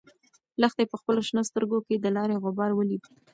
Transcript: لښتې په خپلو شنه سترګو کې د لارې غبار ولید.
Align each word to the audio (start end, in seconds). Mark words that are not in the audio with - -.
لښتې 0.61 0.83
په 0.91 0.95
خپلو 1.01 1.19
شنه 1.27 1.41
سترګو 1.49 1.77
کې 1.87 1.95
د 1.99 2.05
لارې 2.15 2.35
غبار 2.43 2.71
ولید. 2.75 3.03